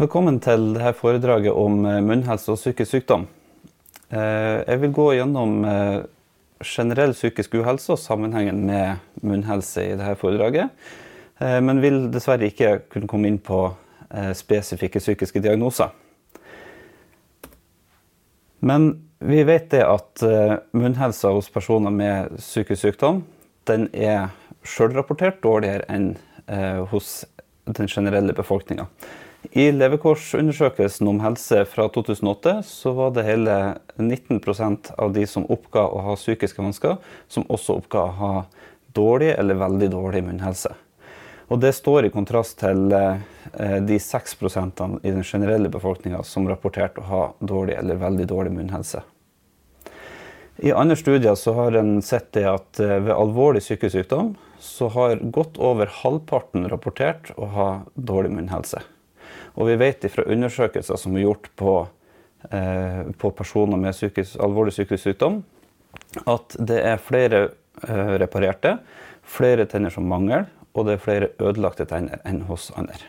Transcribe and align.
Velkommen 0.00 0.38
til 0.40 0.70
dette 0.72 0.94
foredraget 0.96 1.52
om 1.52 1.82
eh, 1.84 1.98
munnhelse 2.00 2.54
og 2.54 2.56
psykisk 2.56 2.88
sykdom. 2.88 3.26
Eh, 4.08 4.62
jeg 4.64 4.80
vil 4.80 4.94
gå 4.96 5.04
gjennom 5.18 5.58
eh, 5.68 5.98
generell 6.64 7.12
psykisk 7.12 7.58
uhelse 7.58 7.92
og 7.92 7.98
sammenhengen 8.00 8.62
med 8.64 9.02
munnhelse 9.20 9.84
i 9.84 9.98
dette 9.98 10.14
foredraget. 10.22 10.72
Men 11.40 11.80
vil 11.80 12.02
dessverre 12.12 12.48
ikke 12.48 12.70
kunne 12.92 13.08
komme 13.08 13.28
inn 13.30 13.38
på 13.40 13.62
spesifikke 14.36 15.00
psykiske 15.00 15.40
diagnoser. 15.40 15.88
Men 18.60 18.90
vi 19.24 19.40
vet 19.48 19.70
det 19.72 19.80
at 19.86 20.24
munnhelsa 20.76 21.32
hos 21.32 21.48
personer 21.48 21.94
med 21.96 22.36
psykisk 22.36 22.82
sykdom 22.82 23.22
den 23.72 23.88
er 23.96 24.34
sjølrapportert 24.68 25.40
dårligere 25.40 25.88
enn 25.88 26.10
hos 26.92 27.22
den 27.64 27.88
generelle 27.88 28.32
befolkninga. 28.32 28.86
I 29.56 29.70
levekårsundersøkelsen 29.72 31.08
om 31.08 31.20
helse 31.24 31.62
fra 31.64 31.86
2008 31.88 32.58
så 32.66 32.92
var 32.92 33.14
det 33.16 33.24
hele 33.24 33.56
19% 33.96 34.92
av 35.00 35.14
de 35.16 35.24
som 35.26 35.46
oppga 35.48 35.86
å 35.88 36.02
ha 36.10 36.16
psykiske 36.18 36.60
vansker, 36.62 36.98
som 37.28 37.48
også 37.48 37.78
oppga 37.80 38.04
å 38.04 38.16
ha 38.20 38.32
dårlig 38.92 39.32
eller 39.38 39.58
veldig 39.62 39.90
dårlig 39.90 40.22
munnhelse. 40.28 40.74
Og 41.50 41.58
Det 41.58 41.72
står 41.74 42.06
i 42.06 42.12
kontrast 42.14 42.60
til 42.60 42.92
eh, 42.94 43.80
de 43.82 43.98
6 43.98 44.36
i 45.02 45.10
den 45.10 45.24
generelle 45.24 45.68
befolkninga 45.68 46.22
som 46.22 46.46
rapporterte 46.48 47.00
å 47.00 47.08
ha 47.08 47.22
dårlig 47.40 47.74
eller 47.74 47.98
veldig 47.98 48.26
dårlig 48.26 48.52
munnhelse. 48.54 49.02
I 50.60 50.72
andre 50.76 50.96
studier 50.96 51.34
så 51.34 51.54
har 51.56 51.72
en 51.72 52.02
sett 52.04 52.32
det 52.36 52.44
at 52.44 52.80
eh, 52.80 52.98
ved 53.00 53.14
alvorlig 53.14 53.62
psykisk 53.64 54.12
så 54.60 54.88
har 54.92 55.22
godt 55.32 55.56
over 55.56 55.88
halvparten 56.02 56.66
rapportert 56.68 57.30
å 57.40 57.48
ha 57.54 57.68
dårlig 57.94 58.34
munnhelse. 58.34 58.82
Og 59.56 59.70
vi 59.70 59.78
vet 59.80 60.04
fra 60.12 60.26
undersøkelser 60.28 61.00
som 61.00 61.16
er 61.16 61.24
gjort 61.24 61.48
på, 61.56 61.74
eh, 62.50 63.08
på 63.16 63.30
personer 63.30 63.80
med 63.80 63.96
psykisk, 63.96 64.36
alvorlig 64.36 64.76
sykehussykdom, 64.76 65.40
at 66.28 66.56
det 66.58 66.82
er 66.84 67.00
flere 67.00 67.40
eh, 67.86 68.12
reparerte, 68.20 68.76
flere 69.24 69.64
tenner 69.64 69.94
som 69.94 70.04
mangler, 70.04 70.44
og 70.76 70.86
det 70.86 70.98
er 70.98 71.04
flere 71.06 71.32
ødelagte 71.40 71.88
tenner 71.88 72.20
enn 72.28 72.44
hos 72.50 72.68
andre. 72.76 73.00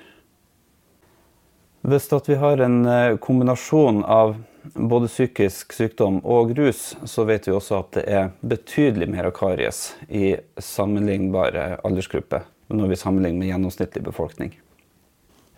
Hvis 1.81 2.07
vi 2.27 2.37
har 2.37 2.61
en 2.61 2.85
eh, 2.85 3.17
kombinasjon 3.19 4.05
av 4.05 4.37
både 4.73 5.09
psykisk 5.09 5.73
sykdom 5.73 6.19
og 6.23 6.53
rus, 6.57 6.95
så 7.05 7.25
vet 7.27 7.47
vi 7.47 7.53
også 7.55 7.79
at 7.81 7.93
det 7.97 8.03
er 8.07 8.31
betydelig 8.41 9.09
mer 9.11 9.29
karies 9.35 9.91
i 10.07 10.35
sammenlignbare 10.61 11.77
aldersgrupper 11.87 12.47
når 12.71 12.91
vi 12.93 12.99
sammenligner 12.99 13.39
med 13.39 13.51
gjennomsnittlig 13.51 14.03
befolkning. 14.05 14.53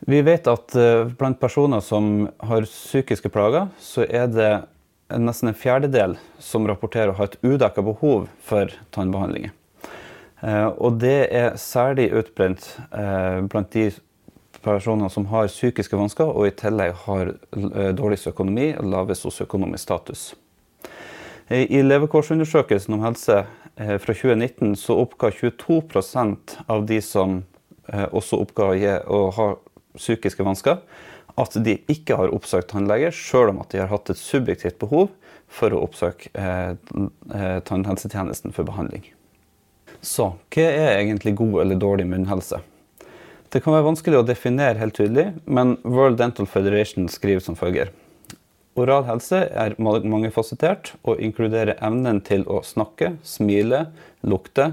Vi 0.09 0.19
vet 0.25 0.47
at 0.51 0.75
eh, 0.75 1.07
blant 1.15 1.39
personer 1.39 1.83
som 1.83 2.27
har 2.43 2.65
psykiske 2.67 3.29
plager, 3.31 3.69
så 3.79 4.03
er 4.03 4.27
det 4.31 4.51
nesten 5.13 5.51
en 5.51 5.57
fjerdedel 5.57 6.17
som 6.41 6.65
rapporterer 6.67 7.13
å 7.13 7.17
ha 7.19 7.27
et 7.29 7.37
udekka 7.43 7.83
behov 7.85 8.25
for 8.43 8.73
tannbehandlinger. 8.95 9.53
Eh, 10.43 10.67
og 10.75 10.99
det 11.03 11.29
er 11.31 11.59
særlig 11.61 12.09
utbrent 12.19 12.65
eh, 12.91 13.39
blant 13.47 13.71
de 13.75 13.91
personer 14.63 15.11
som 15.11 15.27
har 15.31 15.51
psykiske 15.51 15.97
vansker 15.99 16.29
og 16.29 16.47
i 16.47 16.55
tillegg 16.57 16.95
har 17.05 17.33
dårligst 17.97 18.31
økonomi 18.31 18.71
og 18.77 18.89
lavest 18.93 19.27
sosioøkonomisk 19.27 19.83
status. 19.83 20.23
I 21.51 21.81
levekårsundersøkelsen 21.83 22.95
om 22.95 23.03
helse 23.03 23.43
fra 23.75 24.15
2019 24.15 24.77
så 24.79 24.95
oppga 25.03 25.29
22% 25.35 26.55
av 26.71 26.85
de 26.87 27.01
som 27.03 27.41
også 27.91 28.39
oppga 28.39 28.69
å 29.11 29.19
ha 29.35 29.49
psykiske 29.97 30.45
vansker, 30.47 30.79
at 31.39 31.57
de 31.65 31.77
ikke 31.89 32.17
har 32.17 32.33
oppsøkt 32.33 32.71
tannlege, 32.73 33.11
sjøl 33.13 33.51
om 33.53 33.61
at 33.63 33.73
de 33.73 33.81
har 33.81 33.91
hatt 33.91 34.11
et 34.13 34.19
subjektivt 34.19 34.79
behov 34.81 35.09
for 35.53 35.73
å 35.73 35.83
oppsøke 35.85 36.29
eh, 36.37 36.73
eh, 37.33 37.57
tannhelsetjenesten 37.65 38.53
for 38.55 38.67
behandling. 38.67 39.05
Så 40.03 40.33
hva 40.53 40.67
er 40.67 40.99
egentlig 40.99 41.35
god 41.39 41.61
eller 41.63 41.79
dårlig 41.79 42.07
munnhelse? 42.09 42.59
Det 43.53 43.59
kan 43.61 43.75
være 43.75 43.85
vanskelig 43.85 44.17
å 44.17 44.25
definere 44.25 44.79
helt 44.79 44.95
tydelig, 44.97 45.27
men 45.45 45.75
World 45.85 46.17
Dental 46.17 46.47
Federation 46.49 47.05
skriver 47.05 47.43
som 47.45 47.53
følger. 47.53 47.91
Oral 48.73 49.05
helse 49.05 49.43
er 49.45 49.75
mangefasettert 49.77 50.95
og 51.05 51.21
inkluderer 51.21 51.77
evnen 51.77 52.23
til 52.25 52.47
å 52.49 52.63
snakke, 52.65 53.11
smile, 53.21 53.83
lukte, 54.25 54.71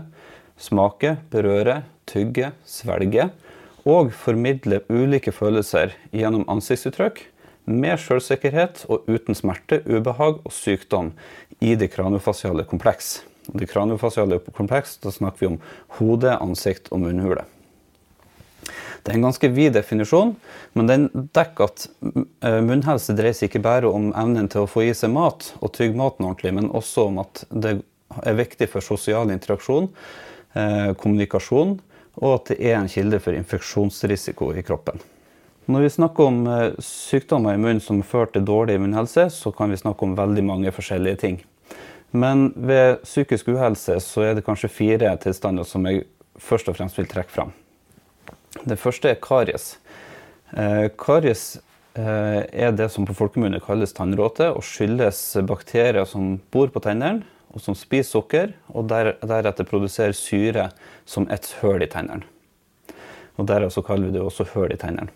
smake, 0.57 1.19
berøre, 1.29 1.83
tygge, 2.09 2.55
svelge 2.65 3.29
og 3.85 4.15
formidle 4.17 4.81
ulike 4.89 5.37
følelser 5.37 5.93
gjennom 6.17 6.49
ansiktsuttrykk 6.49 7.21
med 7.69 8.01
selvsikkerhet 8.01 8.87
og 8.89 9.05
uten 9.13 9.37
smerte, 9.37 9.83
ubehag 9.85 10.41
og 10.41 10.57
sykdom 10.57 11.13
i 11.61 11.77
det 11.77 11.93
kraniofasiale 11.93 12.65
kompleks. 12.65 13.19
Det 13.53 13.69
kraniofasiale 13.69 14.41
kompleks, 14.57 14.97
da 15.05 15.13
snakker 15.13 15.45
vi 15.45 15.53
om 15.53 15.65
hode, 16.01 16.33
ansikt 16.41 16.89
og 16.89 17.05
munnhule. 17.05 17.45
Det 19.03 19.13
er 19.13 19.17
en 19.17 19.27
ganske 19.29 19.49
vid 19.55 19.75
definisjon, 19.75 20.35
men 20.77 20.91
den 20.91 21.07
dekker 21.35 21.71
at 21.71 21.87
eh, 22.45 22.61
munnhelse 22.65 23.17
dreier 23.17 23.37
seg 23.37 23.51
ikke 23.51 23.63
bare 23.65 23.91
om 23.91 24.11
evnen 24.13 24.51
til 24.53 24.65
å 24.65 24.71
få 24.71 24.85
i 24.87 24.95
seg 24.97 25.13
mat 25.15 25.53
og 25.61 25.73
tygge 25.77 25.97
maten 25.99 26.29
ordentlig, 26.29 26.53
men 26.59 26.73
også 26.77 27.09
om 27.09 27.23
at 27.23 27.45
det 27.51 27.79
er 28.27 28.37
viktig 28.37 28.69
for 28.73 28.85
sosial 28.85 29.33
interaksjon, 29.33 29.89
eh, 30.59 30.91
kommunikasjon 31.01 31.79
og 32.21 32.35
at 32.35 32.53
det 32.53 32.59
er 32.67 32.77
en 32.77 32.91
kilde 32.91 33.21
for 33.23 33.37
infeksjonsrisiko 33.39 34.51
i 34.59 34.65
kroppen. 34.67 35.01
Når 35.71 35.87
vi 35.87 35.93
snakker 35.95 36.27
om 36.27 36.41
eh, 36.51 36.67
sykdommer 36.83 37.55
i 37.55 37.63
munnen 37.63 37.83
som 37.85 38.03
fører 38.03 38.35
til 38.35 38.47
dårlig 38.49 38.81
munnhelse, 38.83 39.29
så 39.31 39.53
kan 39.55 39.71
vi 39.71 39.79
snakke 39.81 40.07
om 40.07 40.17
veldig 40.19 40.45
mange 40.45 40.75
forskjellige 40.75 41.21
ting. 41.23 41.41
Men 42.11 42.49
ved 42.57 43.05
psykisk 43.05 43.53
uhelse 43.53 44.01
så 44.03 44.25
er 44.27 44.35
det 44.35 44.45
kanskje 44.47 44.73
fire 44.73 45.13
tilstander 45.23 45.67
som 45.69 45.87
jeg 45.87 46.09
først 46.41 46.69
og 46.73 46.79
fremst 46.79 46.99
vil 46.99 47.09
trekke 47.11 47.31
fram. 47.31 47.53
Det 48.59 48.79
første 48.81 49.13
er 49.13 49.21
karies. 49.23 49.77
Eh, 50.57 50.89
karies 50.99 51.61
eh, 51.95 52.41
er 52.51 52.73
det 52.75 52.91
som 52.91 53.07
på 53.07 53.15
folkemunne 53.15 53.61
kalles 53.63 53.95
tannråte, 53.95 54.51
og 54.51 54.67
skyldes 54.67 55.21
bakterier 55.47 56.09
som 56.09 56.39
bor 56.51 56.73
på 56.75 56.83
tennene 56.83 57.23
og 57.51 57.63
som 57.63 57.75
spiser 57.75 58.11
sukker, 58.11 58.53
og 58.71 58.87
der, 58.91 59.17
deretter 59.27 59.67
produserer 59.67 60.15
syre 60.15 60.69
som 61.09 61.27
et 61.33 61.49
høl 61.61 61.83
i 61.83 61.91
tennene. 61.91 62.23
Og 63.41 63.49
Derav 63.49 63.75
kaller 63.87 64.11
vi 64.11 64.15
det 64.15 64.23
også 64.23 64.47
høl 64.53 64.75
i 64.75 64.79
tennene. 64.79 65.11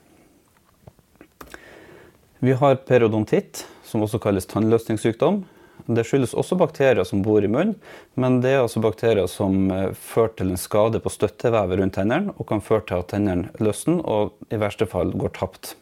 Vi 2.44 2.56
har 2.59 2.81
periodontitt, 2.89 3.62
som 3.87 4.03
også 4.05 4.19
kalles 4.21 4.49
tannløsningssykdom. 4.50 5.44
Det 5.87 6.06
skyldes 6.09 6.33
også 6.33 6.56
bakterier 6.56 7.05
som 7.05 7.21
bor 7.25 7.45
i 7.45 7.50
munnen, 7.50 7.75
men 8.17 8.39
det 8.41 8.55
er 8.55 8.62
altså 8.62 8.81
bakterier 8.84 9.28
som 9.28 9.69
eh, 9.72 9.91
fører 9.93 10.33
til 10.39 10.55
en 10.55 10.61
skade 10.61 11.00
på 11.05 11.12
støttevevet 11.12 11.81
rundt 11.81 11.99
tennene, 11.99 12.33
og 12.39 12.49
kan 12.49 12.65
føre 12.65 12.87
til 12.89 13.03
at 13.03 13.11
tennene 13.12 13.53
løsner 13.61 14.00
og 14.00 14.34
i 14.49 14.61
verste 14.61 14.89
fall 14.89 15.12
går 15.12 15.34
tapt. 15.37 15.75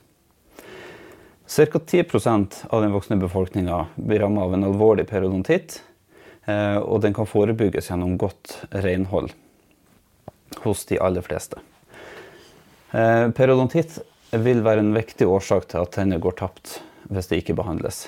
Ca. 1.52 1.78
10% 1.78 2.62
av 2.72 2.82
den 2.82 2.94
voksne 2.94 3.18
befolkninga 3.20 3.84
blir 3.94 4.22
rammet 4.24 4.46
av 4.46 4.54
en 4.56 4.70
alvorlig 4.70 5.04
periodontitt, 5.10 5.82
Eh, 6.44 6.78
og 6.78 7.02
den 7.02 7.14
kan 7.14 7.28
forebygges 7.28 7.90
gjennom 7.90 8.16
godt 8.18 8.56
renhold 8.74 9.30
hos 10.64 10.86
de 10.90 10.98
aller 10.98 11.22
fleste. 11.22 11.60
Eh, 12.90 13.28
periodontitt 13.30 14.00
vil 14.42 14.64
være 14.64 14.82
en 14.82 14.94
viktig 14.96 15.28
årsak 15.28 15.68
til 15.70 15.84
at 15.84 15.94
tenner 15.94 16.22
går 16.22 16.40
tapt 16.40 16.80
hvis 17.12 17.30
det 17.30 17.42
ikke 17.42 17.56
behandles. 17.58 18.06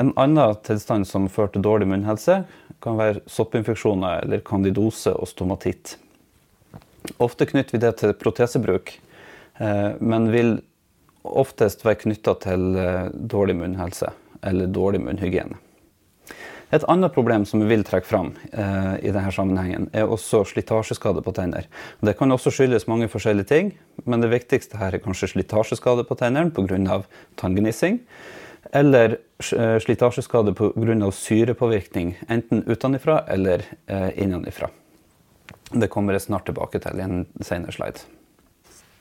En 0.00 0.12
annen 0.16 0.56
tilstand 0.64 1.08
som 1.08 1.28
fører 1.28 1.54
til 1.54 1.64
dårlig 1.66 1.90
munnhelse, 1.90 2.42
kan 2.80 2.96
være 2.96 3.20
soppinfeksjoner 3.28 4.22
eller 4.24 4.40
kandidose 4.46 5.12
og 5.12 5.28
stomatitt. 5.28 5.98
Ofte 7.20 7.44
knytter 7.48 7.76
vi 7.76 7.82
det 7.82 7.94
til 8.00 8.14
protesebruk, 8.16 8.94
eh, 9.60 9.90
men 10.00 10.30
vil 10.32 10.54
oftest 11.24 11.84
være 11.84 12.00
knytta 12.06 12.38
til 12.40 12.70
dårlig 13.12 13.58
munnhelse 13.60 14.08
eller 14.40 14.72
dårlig 14.72 15.02
munnhygiene. 15.04 15.58
Et 16.70 16.84
annet 16.86 17.10
problem 17.10 17.44
som 17.48 17.60
vi 17.64 17.66
vil 17.72 17.82
trekke 17.86 18.06
fram 18.06 18.28
eh, 18.52 18.92
i 19.02 19.10
denne 19.10 19.32
sammenhengen, 19.34 19.88
er 19.92 20.06
også 20.06 20.44
slitasjeskade 20.46 21.22
på 21.26 21.34
tenner. 21.34 21.66
Det 21.98 22.14
kan 22.18 22.30
også 22.30 22.52
skyldes 22.54 22.86
mange 22.86 23.08
forskjellige 23.10 23.50
ting, 23.50 23.72
men 24.06 24.22
det 24.22 24.30
viktigste 24.30 24.78
her 24.78 24.94
er 24.94 25.02
kanskje 25.02 25.32
slitasjeskade 25.32 26.06
på 26.06 26.18
tennene 26.20 26.54
pga. 26.54 27.02
tanngnissing. 27.36 27.98
Eller 28.72 29.18
eh, 29.56 29.78
slitasjeskade 29.78 30.54
pga. 30.54 31.10
syrepåvirkning, 31.10 32.18
enten 32.28 32.64
utenfra 32.66 33.20
eller 33.28 33.64
eh, 33.86 34.22
innenfra. 34.22 34.68
Det 35.70 35.88
kommer 35.88 36.12
jeg 36.12 36.26
snart 36.26 36.46
tilbake 36.46 36.78
til 36.82 36.98
i 36.98 37.06
en 37.06 37.24
senere 37.40 37.72
slide. 37.72 38.04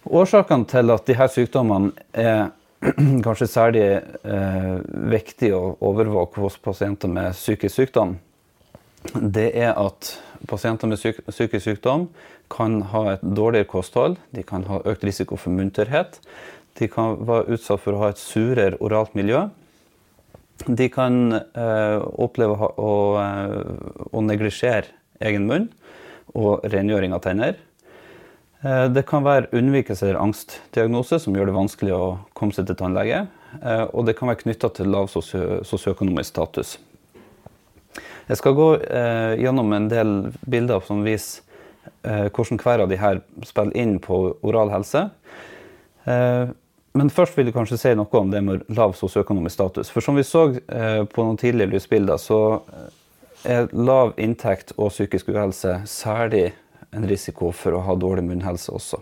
Årsakene 0.05 0.65
til 0.69 0.93
at 0.93 1.05
disse 1.09 1.27
sykdommene 1.35 1.91
er 2.13 2.49
kanskje 3.25 3.49
særlig 3.51 3.85
eh, 3.99 4.75
viktig 5.11 5.51
å 5.55 5.75
overvåke 5.83 6.41
hos 6.45 6.57
pasienter 6.63 7.11
med 7.11 7.35
psykisk 7.35 7.75
sykdom, 7.75 8.17
det 9.13 9.51
er 9.55 9.75
at 9.79 10.13
pasienter 10.47 10.89
med 10.91 10.99
psyk 10.99 11.21
psykisk 11.29 11.65
sykdom 11.65 12.07
kan 12.51 12.81
ha 12.91 13.03
et 13.13 13.23
dårligere 13.23 13.67
kosthold, 13.69 14.17
de 14.35 14.43
kan 14.43 14.65
ha 14.67 14.81
økt 14.89 15.03
risiko 15.05 15.37
for 15.37 15.53
munterhet, 15.53 16.17
De 16.79 16.87
kan 16.91 17.17
være 17.27 17.55
utsatt 17.55 17.83
for 17.83 17.95
å 17.95 18.03
ha 18.03 18.11
et 18.13 18.21
surere 18.21 18.79
oralt 18.83 19.15
miljø. 19.17 19.47
De 20.67 20.89
kan 20.91 21.33
eh, 21.35 21.97
oppleve 22.19 22.55
å, 22.55 22.69
å, 22.75 22.93
eh, 23.21 24.05
å 24.11 24.23
neglisjere 24.23 24.91
egen 25.23 25.47
munn 25.47 25.69
og 26.37 26.65
rengjøring 26.71 27.15
av 27.15 27.23
tenner. 27.25 27.57
Eh, 28.59 28.85
det 28.91 29.05
kan 29.07 29.23
være 29.23 29.47
unnvikelse 29.55 30.09
eller 30.09 30.19
angstdiagnose 30.19 31.21
som 31.23 31.35
gjør 31.35 31.49
det 31.49 31.55
vanskelig 31.55 31.95
å 31.95 32.07
komme 32.35 32.55
seg 32.55 32.67
til 32.67 32.77
tannlege. 32.79 33.25
Eh, 33.63 33.85
og 33.93 34.05
det 34.07 34.17
kan 34.19 34.31
være 34.31 34.43
knytta 34.43 34.71
til 34.75 34.91
lav 34.91 35.07
sosioøkonomisk 35.11 36.33
status. 36.33 36.77
Jeg 38.29 38.37
skal 38.37 38.57
gå 38.57 38.67
eh, 38.83 39.39
gjennom 39.41 39.71
en 39.73 39.87
del 39.89 40.11
bilder 40.45 40.83
som 40.85 41.05
viser 41.07 41.45
hvordan 42.05 42.59
hver 42.61 42.83
av 42.83 42.91
de 42.91 42.97
her 42.99 43.17
spiller 43.47 43.75
inn 43.79 43.95
på 44.03 44.15
oral 44.45 44.69
helse. 44.71 45.01
Men 46.97 47.11
først 47.13 47.37
vil 47.37 47.49
du 47.49 47.53
kanskje 47.53 47.77
si 47.77 47.91
noe 47.97 48.09
om 48.17 48.31
det 48.31 48.41
med 48.41 48.63
lav 48.73 48.95
sosioøkonomisk 48.97 49.53
status. 49.53 49.91
For 49.93 50.01
som 50.01 50.17
vi 50.17 50.23
så 50.25 50.47
på 50.57 51.25
noen 51.25 51.37
tidligere 51.37 51.75
lysbilder, 51.75 52.17
så 52.17 52.39
er 53.45 53.69
lav 53.77 54.15
inntekt 54.17 54.73
og 54.75 54.89
psykisk 54.89 55.29
uhelse 55.29 55.75
særlig 55.87 56.47
en 56.89 57.05
risiko 57.07 57.51
for 57.53 57.77
å 57.77 57.83
ha 57.85 57.93
dårlig 57.93 58.25
munnhelse 58.25 58.73
også. 58.73 58.99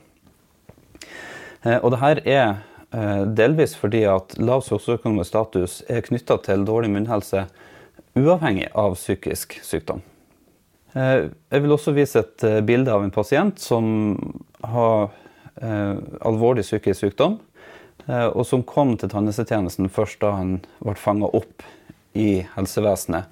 Og 1.80 1.88
det 1.96 2.02
her 2.04 2.22
er 2.28 2.52
Eh, 2.92 3.22
delvis 3.36 3.76
fordi 3.76 4.06
at 4.08 4.38
lav 4.40 4.62
sosioøkonomisk 4.64 5.28
status 5.34 5.82
er 5.92 6.06
knytta 6.06 6.38
til 6.46 6.64
dårlig 6.68 6.94
munnhelse 6.94 7.44
uavhengig 8.16 8.70
av 8.80 8.96
psykisk 8.96 9.58
sykdom. 9.64 10.00
Eh, 10.96 11.28
jeg 11.52 11.66
vil 11.66 11.76
også 11.76 11.94
vise 11.98 12.24
et 12.24 12.46
eh, 12.48 12.62
bilde 12.64 12.94
av 12.94 13.04
en 13.04 13.14
pasient 13.14 13.60
som 13.60 14.16
har 14.64 15.10
alvorlig 15.58 16.62
psykisk 16.62 17.00
sykdom, 17.02 17.40
og 18.08 18.46
som 18.48 18.62
kom 18.64 18.94
til 18.96 19.12
tannhelsetjenesten 19.12 19.90
først 19.92 20.22
da 20.22 20.30
han 20.38 20.54
ble 20.80 20.94
fanga 20.96 21.28
opp 21.36 21.66
i 22.16 22.46
helsevesenet 22.54 23.28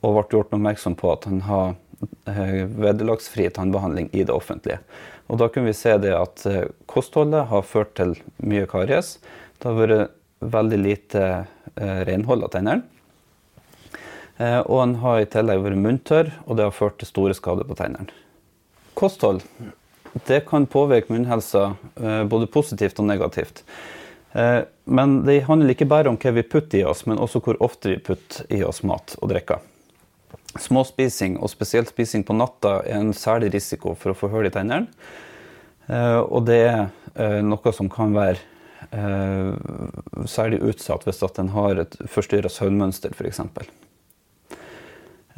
og 0.00 0.14
ble 0.14 0.22
gjort 0.36 0.54
oppmerksom 0.54 0.94
på 1.00 1.10
at 1.10 1.26
han 1.26 1.40
har 1.48 1.72
vederlagsfri 2.24 3.48
tannbehandling 3.50 4.08
i 4.12 4.22
det 4.22 4.32
offentlige. 4.32 4.78
Og 5.30 5.38
da 5.38 5.48
kunne 5.48 5.70
vi 5.70 5.78
se 5.78 5.94
det 6.02 6.12
at 6.16 6.42
eh, 6.50 6.70
kostholdet 6.90 7.46
har 7.52 7.66
ført 7.66 7.94
til 7.98 8.16
mye 8.42 8.66
karies. 8.70 9.18
Det 9.60 9.68
har 9.68 9.76
vært 9.78 10.16
veldig 10.40 10.80
lite 10.80 11.26
eh, 11.30 12.00
renhold 12.08 12.46
av 12.46 12.54
tennene. 12.54 12.82
Eh, 14.40 14.58
og 14.64 14.76
han 14.80 14.96
har 15.04 15.20
i 15.20 15.28
tillegg 15.30 15.62
vært 15.62 15.82
munntørr, 15.84 16.32
og 16.46 16.58
det 16.58 16.66
har 16.66 16.74
ført 16.74 16.98
til 16.98 17.10
store 17.12 17.36
skader 17.38 17.68
på 17.68 17.78
tennene. 17.78 18.10
Kosthold 18.98 19.44
det 20.26 20.40
kan 20.48 20.64
påvirke 20.66 21.12
munnhelsa 21.14 21.76
både 22.26 22.48
positivt 22.50 22.98
og 22.98 23.06
negativt. 23.06 23.60
Men 24.32 25.14
det 25.26 25.40
handler 25.48 25.72
ikke 25.74 25.88
bare 25.90 26.10
om 26.10 26.18
hva 26.20 26.30
vi 26.36 26.44
putter 26.46 26.78
i 26.78 26.84
oss, 26.86 27.02
men 27.06 27.18
også 27.18 27.40
hvor 27.42 27.58
ofte 27.66 27.90
vi 27.90 27.96
putter 27.98 28.46
i 28.54 28.60
oss 28.62 28.84
mat 28.86 29.16
og 29.18 29.32
drikker. 29.32 29.58
Småspising, 30.58 31.36
og 31.38 31.50
spesielt 31.50 31.90
spising 31.90 32.22
på 32.26 32.34
natta, 32.34 32.80
er 32.86 32.98
en 32.98 33.14
særlig 33.14 33.52
risiko 33.54 33.96
for 33.98 34.12
å 34.12 34.18
få 34.18 34.30
hull 34.32 34.46
i 34.46 34.54
tennene. 34.54 34.86
Eh, 35.90 36.20
og 36.20 36.46
det 36.46 36.60
er 36.68 36.80
eh, 37.14 37.40
noe 37.42 37.74
som 37.74 37.90
kan 37.90 38.14
være 38.14 38.38
eh, 38.94 40.26
særlig 40.30 40.60
utsatt 40.70 41.06
hvis 41.06 41.22
at 41.26 41.38
en 41.42 41.52
har 41.54 41.82
et 41.82 41.96
forstyrra 42.10 42.50
søvnmønster, 42.52 43.14
f.eks. 43.14 43.42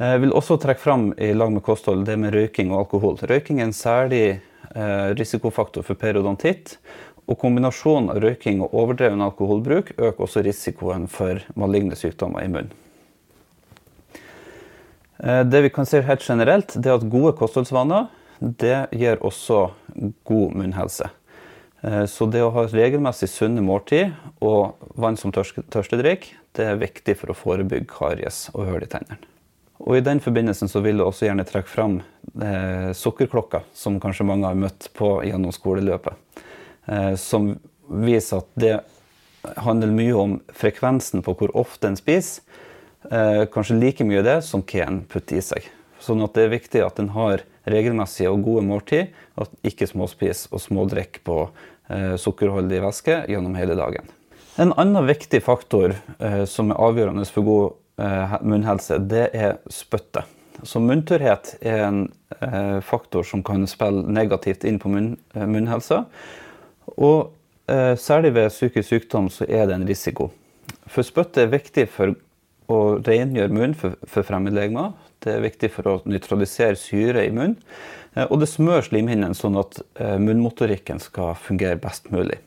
Jeg 0.01 0.23
vil 0.23 0.33
også 0.33 0.57
trekke 0.61 0.81
fram 0.81 1.11
i 1.21 1.31
lag 1.37 1.53
med 1.53 1.63
kosthold 1.65 2.07
det 2.07 2.17
med 2.19 2.33
røyking 2.33 2.73
og 2.73 2.83
alkohol. 2.83 3.19
Røyking 3.29 3.61
er 3.61 3.69
en 3.69 3.77
særlig 3.77 4.25
risikofaktor 5.13 5.85
for 5.85 5.99
periodontitt. 6.01 6.79
Og 7.27 7.39
kombinasjonen 7.39 8.11
av 8.11 8.19
røyking 8.23 8.61
og 8.65 8.73
overdreven 8.75 9.23
alkoholbruk 9.23 9.93
øker 9.95 10.25
også 10.25 10.43
risikoen 10.43 11.07
for 11.11 11.39
maligne 11.59 11.95
sykdommer 11.95 12.43
i 12.43 12.51
munnen. 12.51 12.73
Eh, 15.23 15.43
det 15.47 15.61
vi 15.63 15.71
kan 15.71 15.87
si 15.87 16.01
helt 16.03 16.23
generelt, 16.27 16.75
er 16.75 16.97
at 16.97 17.09
gode 17.09 17.35
kostholdsvaner 17.39 18.09
det 18.43 18.89
gir 18.91 19.21
også 19.23 19.69
god 20.27 20.55
munnhelse. 20.59 21.09
Eh, 21.83 22.05
så 22.11 22.27
det 22.27 22.43
å 22.43 22.51
ha 22.55 22.65
regelmessig 22.67 23.29
sunne 23.31 23.63
måltid 23.63 24.11
og 24.43 24.79
vann 24.99 25.19
som 25.19 25.31
tørstedrikk, 25.31 26.31
det 26.55 26.67
er 26.67 26.81
viktig 26.81 27.15
for 27.19 27.31
å 27.31 27.37
forebygge 27.37 27.89
karies 27.91 28.49
og 28.53 28.67
hull 28.67 28.83
i 28.83 28.89
tennene. 28.89 29.19
Og 29.83 29.97
I 29.97 30.03
den 30.05 30.21
forbindelsen 30.23 30.69
så 30.71 30.79
vil 30.83 30.99
jeg 31.01 31.07
også 31.07 31.25
gjerne 31.27 31.43
trekke 31.47 31.67
fram 31.67 31.97
eh, 32.39 32.91
sukkerklokka, 32.95 33.63
som 33.75 33.99
kanskje 33.99 34.27
mange 34.27 34.47
har 34.47 34.59
møtt 34.59 34.87
på 34.95 35.17
gjennom 35.27 35.51
skoleløpet. 35.55 36.15
Eh, 36.85 37.15
som 37.15 37.59
viser 37.87 38.41
at 38.41 38.49
det 38.59 38.73
handler 39.63 39.91
mye 39.91 40.15
om 40.17 40.35
frekvensen 40.55 41.23
på 41.23 41.35
hvor 41.39 41.53
ofte 41.59 41.89
en 41.89 41.99
spiser, 41.99 42.43
eh, 43.11 43.43
kanskje 43.51 43.79
like 43.79 44.07
mye 44.07 44.23
det 44.23 44.41
som 44.47 44.63
hva 44.63 44.87
en 44.87 45.03
putter 45.07 45.39
i 45.39 45.43
seg. 45.43 45.69
Sånn 46.03 46.23
at 46.23 46.35
det 46.35 46.47
er 46.47 46.57
viktig 46.57 46.83
at 46.83 46.99
en 46.99 47.13
har 47.15 47.45
regelmessige 47.69 48.31
og 48.31 48.43
gode 48.43 48.65
måltid, 48.67 49.13
og 49.39 49.51
ikke 49.63 49.87
småspis 49.87 50.49
og 50.51 50.59
smådrikk 50.59 51.21
på 51.23 51.37
eh, 51.89 52.15
sukkerholdig 52.19 52.83
væske 52.83 53.23
gjennom 53.31 53.55
hele 53.55 53.79
dagen. 53.79 54.11
En 54.59 54.75
annen 54.77 55.07
viktig 55.07 55.39
faktor 55.41 55.95
som 56.45 56.69
er 56.69 56.77
avgjørende 56.77 57.23
for 57.25 57.47
god 57.47 58.43
munnhelse, 58.45 58.99
det 59.09 59.31
er 59.33 59.55
spyttet. 59.65 60.27
Så 60.61 60.77
munntørrhet 60.77 61.55
er 61.65 61.79
en 61.87 62.03
faktor 62.85 63.25
som 63.25 63.41
kan 63.41 63.65
spille 63.65 64.05
negativt 64.05 64.61
inn 64.69 64.77
på 64.77 64.91
munn, 64.93 65.15
munnhelsa. 65.33 66.03
Og 66.97 67.33
eh, 67.71 67.95
særlig 67.99 68.33
ved 68.35 68.51
psykisk 68.53 68.89
sykdom 68.89 69.29
så 69.33 69.47
er 69.47 69.67
det 69.67 69.77
en 69.77 69.87
risiko. 69.87 70.31
For 70.87 71.05
spyttet 71.05 71.45
er 71.45 71.53
viktig 71.53 71.87
for 71.91 72.15
å 72.71 72.79
rengjøre 73.03 73.51
munnen 73.51 73.75
for, 73.77 73.97
for 74.07 74.25
fremmedlegemer. 74.27 74.93
Det 75.23 75.35
er 75.35 75.43
viktig 75.43 75.69
for 75.71 75.89
å 75.89 75.99
nøytralisere 76.07 76.79
syre 76.79 77.25
i 77.27 77.33
munnen. 77.33 77.59
Eh, 78.15 78.27
og 78.29 78.41
det 78.41 78.49
smører 78.51 78.85
slimhinnen 78.87 79.35
sånn 79.37 79.59
at 79.61 79.79
eh, 79.99 80.17
munnmotorikken 80.21 81.01
skal 81.03 81.37
fungere 81.39 81.79
best 81.81 82.11
mulig. 82.13 82.39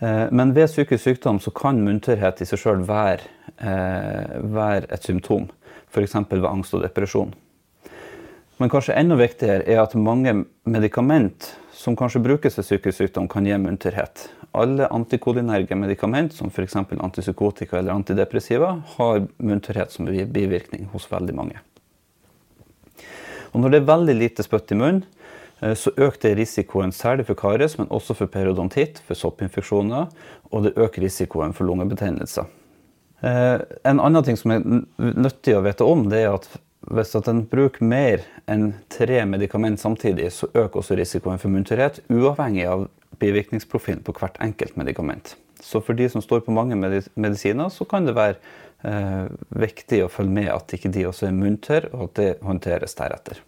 Eh, 0.00 0.26
men 0.30 0.54
ved 0.56 0.70
psykisk 0.70 1.04
sykdom 1.04 1.40
så 1.42 1.52
kan 1.56 1.82
munntørrhet 1.84 2.42
i 2.42 2.48
seg 2.48 2.62
sjøl 2.62 2.86
være, 2.88 3.32
være, 3.56 4.84
et 4.92 5.06
symptom. 5.06 5.46
F.eks. 5.88 6.16
ved 6.28 6.44
angst 6.44 6.74
og 6.76 6.82
depresjon. 6.84 7.30
Men 8.56 8.70
kanskje 8.72 8.94
enda 8.96 9.18
viktigere 9.20 9.66
er 9.68 9.82
at 9.82 9.94
mange 10.00 10.32
medikament 10.64 11.50
som 11.76 11.96
kanskje 11.96 12.22
brukes 12.24 12.56
ved 12.56 12.64
psykisk 12.64 12.98
sykdom, 12.98 13.28
kan 13.28 13.44
gi 13.46 13.56
munterhet. 13.60 14.30
Alle 14.56 14.88
antikodinerge 14.88 15.76
medikament, 15.76 16.32
som 16.32 16.48
f.eks. 16.48 16.76
antipsykotika 16.76 17.78
eller 17.78 17.92
antidepressiva, 17.92 18.72
har 18.96 19.26
munterhet 19.36 19.92
som 19.92 20.08
bivirkning 20.08 20.88
hos 20.94 21.10
veldig 21.12 21.36
mange. 21.36 21.60
Og 23.52 23.60
når 23.60 23.74
det 23.74 23.82
er 23.82 23.90
veldig 23.92 24.16
lite 24.16 24.44
spytt 24.44 24.72
i 24.72 24.80
munnen, 24.80 25.04
eh, 25.60 25.76
så 25.76 25.92
øker 25.92 26.22
det 26.24 26.36
risikoen 26.40 26.92
særlig 26.92 27.28
for 27.28 27.38
karies, 27.38 27.76
men 27.78 27.92
også 27.92 28.16
for 28.16 28.32
periodontitt, 28.32 29.02
for 29.04 29.14
soppinfeksjoner, 29.14 30.08
og 30.50 30.64
det 30.64 30.76
øker 30.76 31.04
risikoen 31.04 31.52
for 31.56 31.68
lungebetennelser. 31.68 32.48
Eh, 33.20 33.58
en 33.84 34.00
annen 34.00 34.24
ting 34.24 34.36
som 34.40 34.56
er 34.56 34.64
nyttig 34.96 35.56
å 35.56 35.64
vite 35.64 35.84
om, 35.84 36.08
det 36.08 36.24
er 36.24 36.34
at 36.34 36.48
hvis 36.86 37.16
en 37.18 37.42
bruker 37.50 37.84
mer 37.84 38.22
enn 38.50 38.74
tre 38.92 39.24
medikament 39.26 39.80
samtidig, 39.80 40.30
så 40.32 40.48
øker 40.52 40.80
også 40.80 40.98
risikoen 40.98 41.40
for 41.42 41.50
munntørrhet, 41.50 42.02
uavhengig 42.12 42.66
av 42.70 42.86
bivirkningsprofilen 43.18 44.04
på 44.06 44.14
hvert 44.16 44.38
enkelt 44.44 44.76
medikament. 44.78 45.34
Så 45.62 45.80
for 45.82 45.98
de 45.98 46.06
som 46.12 46.22
står 46.22 46.44
på 46.46 46.54
mange 46.54 46.76
medisiner, 46.78 47.68
så 47.72 47.86
kan 47.88 48.06
det 48.06 48.14
være 48.16 48.36
eh, 48.86 49.26
viktig 49.56 50.04
å 50.04 50.12
følge 50.12 50.36
med 50.38 50.50
at 50.52 50.76
ikke 50.76 50.92
de 50.94 51.06
også 51.08 51.30
er 51.30 51.36
munntørre, 51.36 51.90
og 51.92 52.10
at 52.10 52.18
det 52.20 52.30
håndteres 52.46 52.94
deretter. 52.98 53.40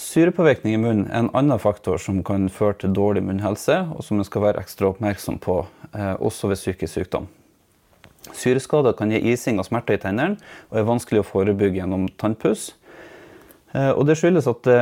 Syrepåvirkning 0.00 0.74
i 0.74 0.80
munnen 0.80 1.08
er 1.10 1.24
en 1.24 1.34
annen 1.36 1.60
faktor 1.60 2.00
som 2.00 2.22
kan 2.24 2.48
føre 2.50 2.78
til 2.80 2.94
dårlig 2.96 3.22
munnhelse, 3.26 3.82
og 3.92 4.02
som 4.06 4.18
en 4.18 4.26
skal 4.26 4.48
være 4.48 4.64
ekstra 4.64 4.88
oppmerksom 4.90 5.38
på, 5.42 5.60
eh, 5.92 6.14
også 6.16 6.50
ved 6.50 6.58
psykisk 6.58 6.94
sykdom. 6.96 7.28
Syreskader 8.36 8.94
kan 8.96 9.10
gi 9.12 9.20
ising 9.32 9.58
og 9.60 9.66
smerter 9.66 9.96
i 9.96 10.02
tennene, 10.02 10.38
og 10.70 10.78
er 10.78 10.88
vanskelig 10.88 11.22
å 11.22 11.28
forebygge 11.28 11.80
gjennom 11.80 12.08
tannpuss. 12.20 12.70
Eh, 13.72 13.90
og 13.90 14.06
det 14.08 14.16
skyldes 14.18 14.48
at 14.50 14.64
det 14.66 14.78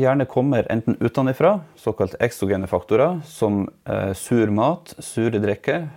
gjerne 0.00 0.28
kommer 0.30 0.68
enten 0.72 0.96
utenfra, 1.00 1.58
såkalt 1.80 2.16
eksogene 2.24 2.68
faktorer, 2.70 3.20
som 3.28 3.66
eh, 3.84 4.12
sur 4.16 4.52
mat, 4.54 4.94
sure 4.98 5.42
drikker, 5.42 5.88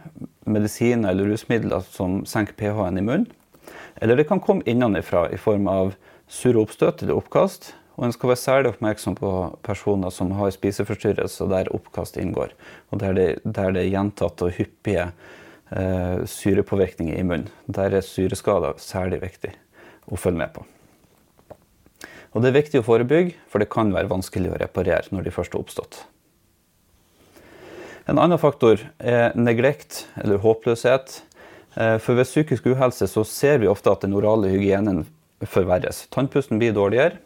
medisiner 0.44 1.14
eller 1.14 1.32
rusmidler 1.32 1.86
som 1.88 2.24
senker 2.28 2.58
pH-en 2.60 3.00
i 3.00 3.06
munnen. 3.06 3.30
Eller 4.04 4.20
det 4.20 4.28
kan 4.28 4.42
komme 4.44 4.66
innenfra 4.68 5.30
i 5.32 5.40
form 5.40 5.70
av 5.72 5.94
sure 6.28 6.60
oppstøt 6.60 7.06
eller 7.06 7.16
oppkast. 7.16 7.72
Og 7.94 8.08
en 8.08 8.16
skal 8.16 8.32
være 8.32 8.42
særlig 8.42 8.72
oppmerksom 8.74 9.16
på 9.20 9.32
personer 9.64 10.12
som 10.12 10.34
har 10.34 10.52
spiseforstyrrelser 10.52 11.52
der 11.52 11.70
oppkast 11.78 12.18
inngår, 12.18 12.56
og 12.90 13.04
der 13.04 13.14
det, 13.14 13.28
der 13.46 13.76
det 13.76 13.86
er 13.86 13.92
gjentatte 13.94 14.50
og 14.50 14.58
hyppige 14.58 15.12
eh, 15.70 16.26
syrepåvirkninger 16.26 17.20
i 17.22 17.28
munnen. 17.28 17.52
Der 17.70 17.94
er 17.94 18.06
syreskader 18.06 18.82
særlig 18.82 19.22
viktig 19.22 19.54
å 20.10 20.18
følge 20.18 20.42
med 20.42 20.58
på. 20.58 20.66
Og 22.34 22.42
det 22.42 22.50
er 22.50 22.58
viktig 22.58 22.82
å 22.82 22.86
forebygge, 22.86 23.36
for 23.50 23.62
det 23.62 23.70
kan 23.74 23.94
være 23.94 24.10
vanskelig 24.10 24.54
å 24.54 24.60
reparere 24.62 25.14
når 25.14 25.28
de 25.28 25.34
først 25.34 25.54
har 25.54 25.62
oppstått. 25.62 26.00
En 28.10 28.20
annen 28.20 28.42
faktor 28.42 28.82
er 29.00 29.36
neglekt 29.40 30.04
eller 30.20 30.42
håpløshet. 30.44 31.22
Eh, 31.76 31.98
for 32.04 32.18
ved 32.18 32.28
psykisk 32.28 32.66
uhelse 32.74 33.08
så 33.08 33.24
ser 33.28 33.62
vi 33.62 33.70
ofte 33.72 33.94
at 33.94 34.04
den 34.04 34.16
orale 34.18 34.50
hygienen 34.52 35.06
forverres. 35.48 36.08
Tannpusten 36.12 36.60
blir 36.60 36.76
dårligere. 36.76 37.22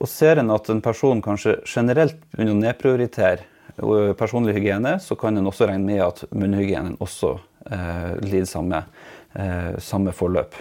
Og 0.00 0.08
ser 0.08 0.40
en 0.40 0.52
at 0.52 0.70
en 0.70 0.82
person 0.84 1.20
kanskje 1.24 1.58
generelt 1.66 2.16
begynner 2.32 2.54
å 2.54 2.62
nedprioritere 2.62 3.42
eh, 3.42 4.14
personlig 4.16 4.56
hygiene, 4.56 4.96
så 5.02 5.18
kan 5.20 5.36
en 5.36 5.50
også 5.50 5.68
regne 5.68 5.90
med 5.90 6.04
at 6.06 6.24
munnhygienen 6.32 6.96
også 7.02 7.34
eh, 7.72 8.10
lider 8.24 8.48
samme, 8.48 8.82
eh, 9.34 9.76
samme 9.82 10.16
forløp. 10.16 10.56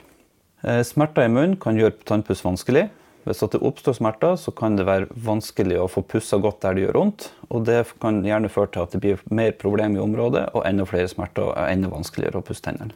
Eh, 0.65 0.81
smerter 0.87 1.27
i 1.27 1.31
munnen 1.31 1.59
kan 1.61 1.77
gjøre 1.77 1.99
tannpuss 2.07 2.43
vanskelig. 2.45 2.89
Hvis 3.25 3.41
det 3.41 3.58
oppstår 3.58 3.96
smerter, 3.98 4.36
så 4.38 4.51
kan 4.53 4.75
det 4.77 4.86
være 4.86 5.10
vanskelig 5.25 5.79
å 5.82 5.88
få 5.89 6.03
pussa 6.05 6.38
godt 6.38 6.60
der 6.62 6.77
det 6.77 6.84
gjør 6.84 7.00
vondt. 7.00 7.32
Og 7.50 7.63
det 7.65 7.79
kan 8.01 8.20
gjerne 8.25 8.51
føre 8.53 8.70
til 8.74 8.86
at 8.86 8.94
det 8.94 9.01
blir 9.01 9.24
mer 9.34 9.55
problem 9.58 9.98
i 9.98 10.03
området, 10.03 10.51
og 10.53 10.67
enda 10.70 10.86
flere 10.86 11.10
smerter 11.10 11.50
og 11.50 11.58
enda 11.65 11.89
vanskeligere 11.89 12.44
å 12.44 12.46
pusse 12.46 12.62
tennene. 12.67 12.94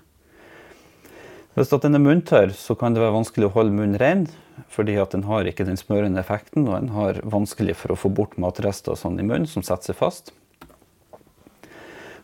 Hvis 1.57 1.73
den 1.73 1.97
er 1.97 2.03
munntørr, 2.03 2.53
så 2.53 2.75
kan 2.77 2.93
det 2.93 3.01
være 3.01 3.17
vanskelig 3.17 3.49
å 3.49 3.55
holde 3.55 3.73
munnen 3.73 3.97
ren, 3.99 4.27
fordi 4.69 4.99
at 5.01 5.15
den 5.15 5.25
har 5.25 5.49
ikke 5.49 5.65
den 5.65 5.79
smørende 5.81 6.21
effekten, 6.21 6.67
og 6.69 6.77
en 6.77 6.93
har 6.93 7.23
vanskelig 7.25 7.79
for 7.81 7.95
å 7.95 7.97
få 7.97 8.13
bort 8.13 8.37
matrester 8.37 8.95
sånn 8.99 9.17
i 9.17 9.25
munnen 9.25 9.49
som 9.49 9.65
setter 9.65 9.89
seg 9.89 9.97
fast. 9.97 10.29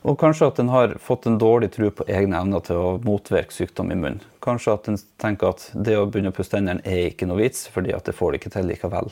Og 0.06 0.20
kanskje 0.22 0.52
at 0.52 0.60
en 0.62 0.70
har 0.70 0.92
fått 1.02 1.26
en 1.26 1.40
dårlig 1.42 1.72
tro 1.74 1.88
på 1.90 2.06
egne 2.06 2.38
evner 2.38 2.62
til 2.68 2.78
å 2.78 2.90
motvirke 3.02 3.54
sykdom 3.54 3.90
i 3.90 3.98
munnen. 3.98 4.22
Kanskje 4.46 4.76
at 4.78 4.90
en 4.92 5.00
tenker 5.22 5.56
at 5.56 5.64
det 5.74 5.96
å 5.98 6.06
begynne 6.06 6.30
å 6.30 6.36
pusse 6.36 6.54
tennene 6.54 6.86
er 6.86 7.08
ikke 7.10 7.26
noe 7.26 7.42
vits, 7.42 7.64
fordi 7.74 7.96
at 7.96 8.06
det 8.06 8.14
får 8.14 8.34
det 8.34 8.44
ikke 8.44 8.52
til 8.54 8.70
likevel. 8.70 9.10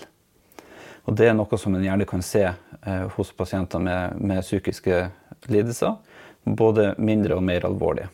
Og 1.09 1.17
det 1.17 1.31
er 1.31 1.33
noe 1.35 1.57
som 1.57 1.73
en 1.73 1.83
gjerne 1.83 2.05
kan 2.07 2.21
se 2.23 2.43
eh, 2.45 3.05
hos 3.15 3.33
pasienter 3.33 3.81
med, 3.81 4.19
med 4.21 4.45
psykiske 4.45 4.99
lidelser, 5.49 5.97
både 6.45 6.93
mindre 7.01 7.39
og 7.39 7.47
mer 7.47 7.65
alvorlige. 7.65 8.11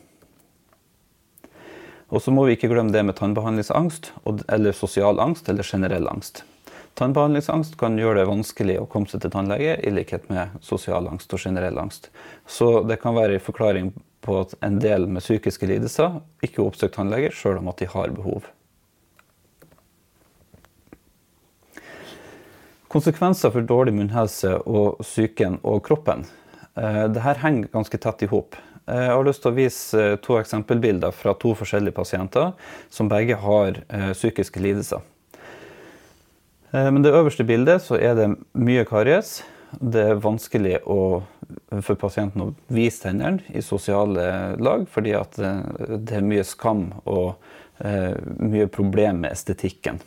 Og 2.09 2.23
så 2.23 2.31
må 2.33 2.47
vi 2.47 2.55
ikke 2.55 2.71
glemme 2.71 2.95
det 2.95 3.03
med 3.05 3.19
tannbehandlingsangst, 3.19 4.13
eller 4.47 4.73
sosial 4.73 5.19
angst 5.21 5.51
eller 5.51 5.67
generell 5.67 6.07
angst. 6.09 6.45
Tannbehandlingsangst 6.99 7.77
kan 7.79 7.95
gjøre 7.95 8.19
det 8.19 8.27
vanskelig 8.27 8.75
å 8.81 8.87
komme 8.91 9.07
seg 9.07 9.21
til 9.23 9.31
tannlege, 9.31 9.77
i 9.79 9.91
likhet 9.93 10.25
med 10.27 10.57
sosial 10.59 11.07
angst 11.07 11.31
og 11.31 11.39
generell 11.39 11.79
angst. 11.79 12.09
Så 12.43 12.81
det 12.83 12.99
kan 12.99 13.15
være 13.15 13.37
en 13.37 13.43
forklaring 13.45 13.91
på 14.25 14.35
at 14.41 14.55
en 14.65 14.81
del 14.83 15.05
med 15.07 15.23
psykiske 15.23 15.69
lidelser 15.69 16.19
ikke 16.43 16.65
oppsøker 16.65 16.97
tannlege, 16.97 17.31
sjøl 17.31 17.61
om 17.61 17.69
at 17.71 17.79
de 17.79 17.87
har 17.87 18.11
behov. 18.11 18.49
Konsekvenser 22.89 23.53
for 23.53 23.63
dårlig 23.69 23.93
munnhelse 23.93 24.55
og 24.65 24.99
psyken 25.05 25.59
og 25.61 25.83
kroppen. 25.85 26.25
Eh, 26.73 27.05
Dette 27.13 27.37
henger 27.43 27.69
ganske 27.71 27.99
tett 28.01 28.25
i 28.25 28.29
hop. 28.31 28.57
Eh, 28.89 29.05
jeg 29.05 29.13
har 29.13 29.27
lyst 29.27 29.43
til 29.45 29.53
å 29.53 29.57
vise 29.59 30.01
eh, 30.03 30.17
to 30.25 30.39
eksempelbilder 30.39 31.13
fra 31.13 31.35
to 31.37 31.53
forskjellige 31.59 31.95
pasienter 31.95 32.51
som 32.89 33.07
begge 33.11 33.37
har 33.39 33.79
psykiske 34.17 34.65
lidelser. 34.65 35.05
Men 36.71 37.01
det 37.01 37.13
øverste 37.17 37.45
bildet 37.47 37.81
så 37.81 37.97
er 37.97 38.13
det 38.17 38.27
mye 38.53 38.85
karies. 38.85 39.39
Det 39.81 40.03
er 40.11 40.21
vanskelig 40.21 40.79
å, 40.89 41.23
for 41.81 41.97
pasienten 41.97 42.43
å 42.43 42.51
vise 42.73 43.07
tennene 43.07 43.41
i 43.53 43.63
sosiale 43.65 44.55
lag, 44.61 44.85
fordi 44.89 45.15
det 45.33 46.19
er 46.19 46.25
mye 46.25 46.45
skam 46.45 46.91
og 47.09 47.39
mye 47.81 48.69
problem 48.69 49.23
med 49.23 49.33
estetikken. 49.33 49.97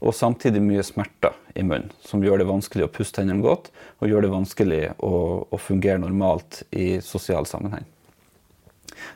Og 0.00 0.14
samtidig 0.16 0.62
mye 0.64 0.84
smerter 0.84 1.34
i 1.54 1.64
munnen, 1.64 1.90
som 2.04 2.22
gjør 2.24 2.40
det 2.40 2.48
vanskelig 2.48 2.86
å 2.86 2.92
pusse 2.92 3.14
tennene 3.16 3.44
godt, 3.44 3.70
og 4.00 4.08
gjør 4.10 4.24
det 4.24 4.32
vanskelig 4.32 4.84
å, 4.98 5.14
å 5.46 5.60
fungere 5.60 6.00
normalt 6.02 6.62
i 6.74 6.98
sosial 7.04 7.46
sammenheng. 7.48 7.84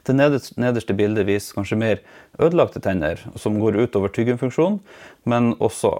Det 0.05 0.15
nederste 0.17 0.97
bildet 0.97 1.27
viser 1.29 1.57
kanskje 1.57 1.79
mer 1.81 2.01
ødelagte 2.41 2.83
tenner, 2.85 3.21
som 3.41 3.59
går 3.61 3.79
utover 3.87 4.13
tyggumfunksjonen, 4.13 4.81
men 5.29 5.55
også, 5.65 5.95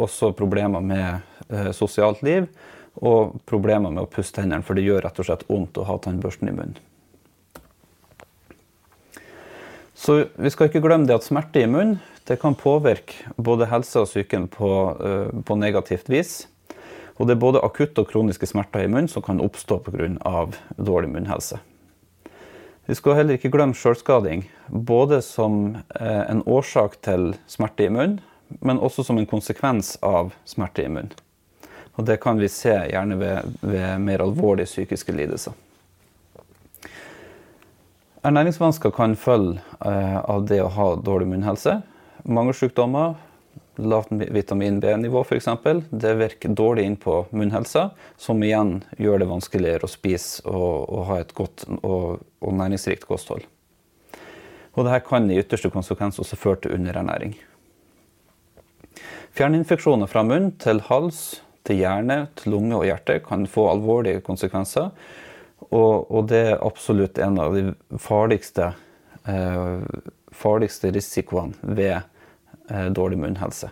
også, 0.00 0.32
problemer 0.36 0.84
med 0.84 1.48
eh, 1.48 1.70
sosialt 1.76 2.22
liv 2.26 2.48
og 3.00 3.36
problemer 3.48 3.92
med 3.92 4.02
å 4.02 4.10
pusse 4.10 4.34
tennene, 4.34 4.64
for 4.66 4.76
det 4.76 4.84
gjør 4.84 5.04
rett 5.06 5.20
og 5.22 5.28
slett 5.28 5.46
vondt 5.48 5.78
å 5.78 5.86
ha 5.88 5.96
tannbørsten 6.02 6.50
i 6.50 6.54
munnen. 6.56 6.78
Så 10.00 10.24
vi 10.34 10.50
skal 10.50 10.70
ikke 10.70 10.82
glemme 10.82 11.06
det 11.08 11.18
at 11.18 11.26
smerte 11.26 11.60
i 11.60 11.68
munnen 11.68 11.98
det 12.28 12.38
kan 12.40 12.54
påvirke 12.54 13.32
både 13.36 13.66
helse 13.68 14.04
og 14.04 14.08
psyken 14.08 14.46
på, 14.52 14.68
uh, 14.96 15.42
på 15.44 15.56
negativt 15.58 16.08
vis. 16.12 16.44
Og 17.18 17.26
det 17.26 17.34
er 17.34 17.42
både 17.42 17.62
akutte 17.64 18.04
og 18.04 18.12
kroniske 18.12 18.46
smerter 18.48 18.86
i 18.86 18.88
munnen 18.88 19.10
som 19.10 19.24
kan 19.24 19.42
oppstå 19.42 19.80
pga. 19.84 20.46
dårlig 20.76 21.10
munnhelse. 21.10 21.58
Vi 22.86 22.94
skal 22.94 23.18
heller 23.18 23.36
ikke 23.36 23.50
glemme 23.52 23.76
sjølskading, 23.76 24.46
både 24.68 25.20
som 25.22 25.76
eh, 26.00 26.24
en 26.30 26.40
årsak 26.46 26.96
til 27.04 27.34
smerte 27.46 27.84
i 27.84 27.92
munnen, 27.92 28.20
men 28.60 28.78
også 28.78 29.04
som 29.06 29.18
en 29.18 29.28
konsekvens 29.28 29.96
av 30.02 30.34
smerte 30.44 30.84
i 30.84 30.90
munnen. 30.90 31.14
Og 31.98 32.06
det 32.06 32.20
kan 32.22 32.38
vi 32.40 32.48
se 32.48 32.72
gjerne 32.72 33.16
ved, 33.20 33.56
ved 33.60 34.00
mer 34.00 34.22
alvorlige 34.24 34.70
psykiske 34.70 35.12
lidelser. 35.12 35.52
Ernæringsvansker 38.24 38.92
kan 38.92 39.16
følge 39.16 39.60
eh, 39.84 40.18
av 40.20 40.46
det 40.48 40.60
å 40.62 40.70
ha 40.72 40.86
dårlig 41.00 41.28
munnhelse. 41.30 41.80
Mange 42.28 42.54
sykdommer 42.56 43.16
lavt 43.80 44.12
vitamin 44.12 44.80
B-nivå 44.80 45.22
f.eks. 45.24 45.48
Det 45.90 46.14
virker 46.14 46.48
dårlig 46.56 46.84
inn 46.84 46.96
på 47.00 47.22
munnhelsa, 47.30 47.90
som 48.16 48.42
igjen 48.44 48.82
gjør 48.98 49.22
det 49.22 49.30
vanskeligere 49.30 49.88
å 49.88 49.92
spise 49.92 50.44
og, 50.48 50.88
og 50.90 51.06
ha 51.08 51.20
et 51.22 51.32
godt 51.36 51.64
og, 51.80 52.20
og 52.40 52.56
næringsrikt 52.60 53.08
kosthold. 53.08 53.46
Og 54.76 54.86
dette 54.86 55.00
kan 55.08 55.26
i 55.30 55.38
ytterste 55.40 55.72
konsekvens 55.72 56.20
også 56.22 56.38
føre 56.38 56.64
til 56.64 56.76
underernæring. 56.76 57.34
Fjerninfeksjoner 59.36 60.10
fra 60.10 60.24
munn 60.26 60.50
til 60.60 60.82
hals, 60.88 61.40
til 61.64 61.82
hjerne, 61.82 62.24
til 62.40 62.56
lunge 62.56 62.78
og 62.80 62.86
hjerte 62.88 63.20
kan 63.24 63.46
få 63.48 63.68
alvorlige 63.70 64.22
konsekvenser. 64.26 64.90
Og, 65.70 66.08
og 66.10 66.30
det 66.32 66.44
er 66.54 66.62
absolutt 66.64 67.20
en 67.22 67.38
av 67.38 67.54
de 67.54 67.98
farligste, 68.00 68.72
eh, 69.28 69.84
farligste 70.34 70.90
risikoene 70.96 71.76
ved 71.76 72.00
Eh, 72.70 72.86
dårlig 72.86 73.18
munnhelse. 73.18 73.70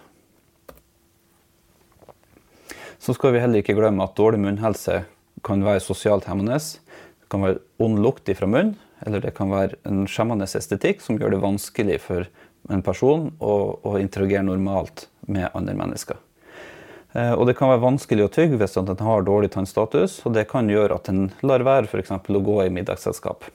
Så 2.99 3.15
skal 3.15 3.33
vi 3.33 3.41
heller 3.41 3.62
ikke 3.62 3.77
glemme 3.79 4.03
at 4.03 4.17
dårlig 4.19 4.41
munnhelse 4.43 5.05
kan 5.47 5.62
være 5.62 5.85
sosialt 5.85 6.27
hemmende. 6.27 6.59
Det 6.59 7.31
kan 7.31 7.45
være 7.47 7.61
ond 7.79 8.00
lukt 8.03 8.27
fra 8.35 8.49
munnen, 8.50 8.75
eller 9.07 9.23
det 9.23 9.37
kan 9.37 9.53
være 9.55 9.79
en 9.87 10.09
skjemmende 10.11 10.49
estetikk 10.50 11.05
som 11.05 11.21
gjør 11.21 11.37
det 11.37 11.45
vanskelig 11.45 12.00
for 12.03 12.27
en 12.69 12.85
person 12.85 13.29
og, 13.39 13.85
og 13.85 14.01
interagere 14.01 14.47
normalt 14.47 15.07
med 15.27 15.49
andre 15.53 15.77
mennesker. 15.79 16.19
Eh, 17.13 17.33
og 17.33 17.47
det 17.49 17.57
kan 17.59 17.73
være 17.73 17.85
vanskelig 17.85 18.27
å 18.27 18.33
tygge 18.33 18.61
hvis 18.61 18.77
en 18.81 18.91
har 18.93 19.27
dårlig 19.27 19.53
tannstatus, 19.55 20.21
og 20.25 20.37
det 20.37 20.49
kan 20.51 20.69
gjøre 20.71 21.01
at 21.01 21.13
en 21.13 21.31
lar 21.43 21.65
være 21.67 21.89
f.eks. 21.89 22.13
å 22.13 22.45
gå 22.51 22.59
i 22.65 22.73
middagsselskap. 22.73 23.49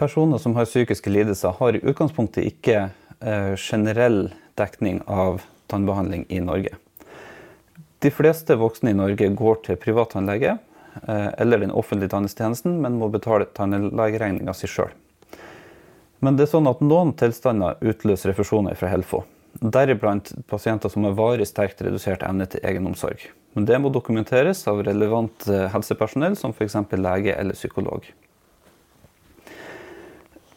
Personer 0.00 0.40
som 0.40 0.56
har 0.56 0.68
psykiske 0.68 1.12
lidelser, 1.12 1.54
har 1.60 1.76
i 1.76 1.84
utgangspunktet 1.84 2.46
ikke 2.48 2.88
Eh, 3.20 3.56
generell 3.56 4.34
dekning 4.54 5.02
av 5.06 5.42
tannbehandling 5.66 6.24
i 6.28 6.40
Norge. 6.40 6.70
De 7.98 8.10
fleste 8.10 8.56
voksne 8.56 8.90
i 8.90 8.96
Norge 8.96 9.28
går 9.28 9.58
til 9.66 9.76
privattannlege 9.76 10.54
eh, 10.54 11.28
eller 11.36 11.60
den 11.60 11.74
offentlige 11.76 12.14
tannhelsetjenesten, 12.14 12.78
men 12.80 12.96
må 12.96 13.10
betale 13.12 13.44
tannlegeregninga 13.44 14.54
si 14.56 14.70
sjøl. 14.72 14.94
Men 16.20 16.36
det 16.36 16.46
er 16.46 16.52
sånn 16.52 16.68
at 16.68 16.82
noen 16.84 17.14
tilstander 17.16 17.80
utløser 17.80 18.32
refusjoner 18.32 18.76
fra 18.76 18.90
Helfo. 18.92 19.24
Deriblant 19.60 20.32
pasienter 20.48 20.92
som 20.92 21.04
har 21.08 21.16
varig 21.18 21.48
sterkt 21.48 21.80
redusert 21.82 22.22
evne 22.26 22.46
til 22.48 22.62
egenomsorg. 22.64 23.24
Men 23.56 23.66
det 23.66 23.78
må 23.82 23.90
dokumenteres 23.90 24.62
av 24.70 24.82
relevant 24.86 25.48
eh, 25.50 25.66
helsepersonell, 25.72 26.36
som 26.38 26.54
f.eks. 26.54 26.76
lege 26.94 27.34
eller 27.34 27.58
psykolog. 27.58 28.06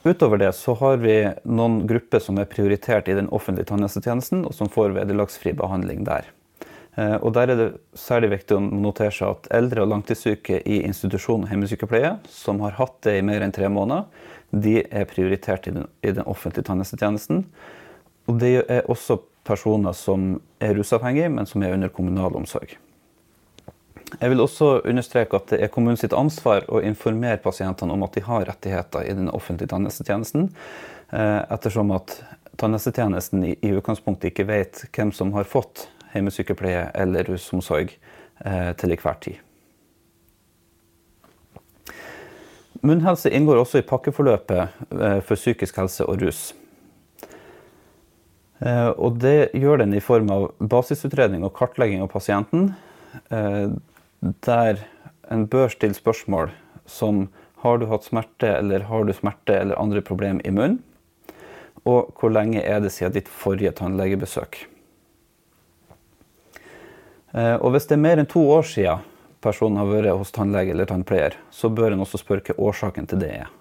Utover 0.04 0.38
det 0.38 0.52
så 0.54 0.76
har 0.76 1.00
vi 1.00 1.16
noen 1.48 1.86
grupper 1.88 2.20
som 2.20 2.38
er 2.38 2.50
prioritert 2.52 3.08
i 3.08 3.16
den 3.16 3.32
offentlige 3.32 3.72
tannhelsetjenesten, 3.72 4.44
og 4.44 4.54
som 4.54 4.70
får 4.70 4.98
vederlagsfri 5.00 5.56
behandling 5.58 6.04
der. 6.06 6.28
Eh, 6.96 7.16
og 7.16 7.34
Der 7.34 7.50
er 7.50 7.56
det 7.58 7.70
særlig 7.98 8.30
viktig 8.36 8.58
å 8.58 8.62
notere 8.62 9.12
seg 9.12 9.34
at 9.34 9.50
eldre 9.52 9.84
og 9.84 9.90
langtidssyke 9.90 10.62
i 10.62 10.84
institusjon 10.86 11.46
og 11.46 11.50
hjemmesykepleie, 11.50 12.18
som 12.30 12.62
har 12.62 12.78
hatt 12.78 13.02
det 13.08 13.18
i 13.18 13.26
mer 13.26 13.42
enn 13.42 13.56
tre 13.56 13.70
måneder, 13.70 14.06
de 14.54 14.84
er 14.86 15.10
prioritert 15.10 15.68
i 15.68 15.74
den, 15.74 15.88
i 16.06 16.12
den 16.14 16.26
offentlige 16.30 16.68
tannhelsetjenesten. 16.70 17.46
Og 18.30 18.40
det 18.40 18.56
er 18.70 18.86
også 18.92 19.18
personer 19.44 19.96
som 19.98 20.38
er 20.62 20.76
rusavhengige, 20.78 21.32
men 21.34 21.50
som 21.50 21.64
er 21.64 21.74
under 21.74 21.90
kommunal 21.90 22.38
omsorg. 22.38 22.78
Jeg 24.14 24.30
vil 24.30 24.44
også 24.44 24.84
understreke 24.86 25.40
at 25.40 25.50
det 25.50 25.60
er 25.64 25.72
kommunen 25.74 25.98
sitt 25.98 26.14
ansvar 26.14 26.68
å 26.70 26.84
informere 26.86 27.42
pasientene 27.42 27.96
om 27.96 28.06
at 28.06 28.14
de 28.14 28.22
har 28.28 28.46
rettigheter 28.46 29.08
i 29.10 29.16
den 29.18 29.32
offentlige 29.34 29.72
tannhelsetjenesten, 29.74 30.52
eh, 31.10 31.42
ettersom 31.50 31.92
at 31.98 32.20
tannhelsetjenesten 32.62 33.44
i 33.50 33.74
utgangspunktet 33.74 34.30
ikke 34.30 34.46
vet 34.46 34.86
hvem 34.94 35.12
som 35.12 35.34
har 35.34 35.50
fått 35.50 35.88
hjemmesykepleie 36.14 36.88
eller 36.96 37.28
rusomsorg 37.30 37.94
eh, 38.46 38.72
til 38.80 38.96
enhver 38.96 39.20
tid. 39.24 39.42
Munnhelse 42.84 43.32
inngår 43.32 43.62
også 43.62 43.80
i 43.80 43.88
pakkeforløpet 43.88 44.90
for 45.24 45.40
psykisk 45.40 45.78
helse 45.80 46.04
og 46.04 46.20
rus. 46.20 46.40
Og 49.00 49.22
det 49.24 49.54
gjør 49.56 49.80
den 49.80 49.96
i 49.96 50.02
form 50.04 50.28
av 50.36 50.50
basisutredning 50.60 51.46
og 51.48 51.54
kartlegging 51.56 52.04
av 52.04 52.10
pasienten, 52.12 52.74
der 54.44 54.84
en 55.32 55.48
bør 55.48 55.72
stille 55.72 55.96
spørsmål 55.96 56.52
som 56.84 57.30
har 57.64 57.80
du 57.80 57.88
hatt 57.88 58.04
smerte, 58.04 58.50
eller 58.58 58.90
har 58.90 59.08
du 59.08 59.14
smerte 59.16 59.56
eller 59.56 59.80
andre 59.80 60.04
problemer 60.04 60.44
i 60.44 60.52
munnen? 60.52 60.82
Og 61.88 62.12
hvor 62.20 62.32
lenge 62.32 62.64
er 62.64 62.84
det 62.84 62.92
siden 62.96 63.16
ditt 63.16 63.32
forrige 63.32 63.72
tannlegebesøk? 63.80 64.66
Eh, 67.34 67.56
og 67.56 67.74
hvis 67.74 67.90
det 67.90 67.98
er 67.98 68.06
mer 68.06 68.22
enn 68.22 68.30
to 68.30 68.44
år 68.54 68.66
siden 68.70 69.10
personen 69.44 69.82
har 69.82 69.90
vært 69.90 70.14
hos 70.16 70.32
tannlege 70.32 70.72
eller 70.72 70.88
tannpleier, 70.88 71.36
så 71.52 71.70
bør 71.70 71.96
en 71.96 72.06
også 72.06 72.22
spørre 72.22 72.46
hva 72.48 72.70
årsaken 72.70 73.10
til 73.10 73.22
det 73.24 73.32
er. 73.42 73.52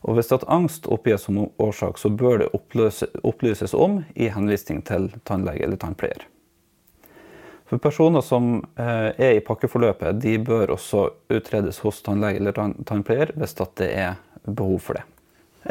Og 0.00 0.16
hvis 0.16 0.30
det 0.30 0.46
angst 0.48 0.86
oppgis 0.88 1.26
som 1.26 1.42
årsak, 1.60 1.98
så 2.00 2.08
bør 2.08 2.40
det 2.40 2.50
opplyses 2.54 3.74
om 3.76 4.00
i 4.14 4.30
henvisning 4.32 4.80
til 4.88 5.10
tannlege 5.28 5.66
eller 5.66 5.80
tannpleier. 5.80 6.24
For 7.68 7.78
personer 7.78 8.24
som 8.24 8.64
eh, 8.80 9.12
er 9.12 9.36
i 9.36 9.44
pakkeforløpet, 9.46 10.18
de 10.22 10.38
bør 10.42 10.72
også 10.74 11.04
utredes 11.30 11.78
hos 11.84 12.00
tannlege 12.02 12.40
eller 12.40 12.56
tannpleier 12.56 13.34
hvis 13.36 13.54
det 13.60 13.90
er 13.92 14.16
behov 14.42 14.80
for 14.88 14.98
det. 14.98 15.04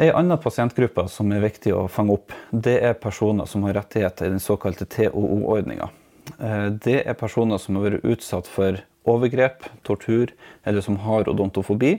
En 0.00 0.14
annen 0.14 0.38
pasientgruppe 0.38 1.08
som 1.10 1.32
er 1.34 1.42
viktig 1.42 1.74
å 1.74 1.88
fange 1.90 2.14
opp, 2.14 2.32
det 2.54 2.78
er 2.86 2.94
personer 2.94 3.48
som 3.50 3.66
har 3.66 3.74
rettigheter 3.80 4.28
i 4.28 4.36
den 4.36 4.40
såkalte 4.40 4.86
TOO-ordninga. 4.86 5.90
Eh, 6.38 6.68
det 6.84 7.00
er 7.06 7.18
personer 7.18 7.60
som 7.60 7.78
har 7.78 7.88
vært 7.88 8.06
utsatt 8.06 8.48
for 8.50 8.78
overgrep, 9.08 9.66
tortur 9.86 10.32
eller 10.68 10.84
som 10.84 11.00
har 11.04 11.28
odontofobi. 11.30 11.96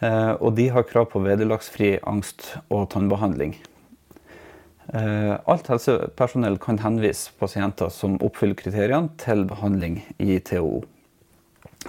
Eh, 0.00 0.32
og 0.40 0.54
de 0.58 0.68
har 0.74 0.86
krav 0.88 1.10
på 1.12 1.22
vederlagsfri 1.24 1.98
angst- 2.02 2.56
og 2.68 2.88
tannbehandling. 2.94 3.56
Eh, 4.94 5.34
alt 5.48 5.70
helsepersonell 5.70 6.58
kan 6.60 6.78
henvise 6.78 7.32
pasienter 7.40 7.90
som 7.90 8.18
oppfyller 8.20 8.58
kriteriene, 8.58 9.10
til 9.18 9.46
behandling 9.48 10.02
i 10.18 10.38
TOO. 10.38 10.84